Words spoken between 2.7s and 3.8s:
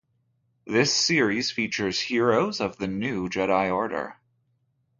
the New Jedi